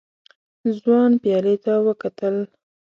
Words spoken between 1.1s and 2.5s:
پيالې ته وکتل.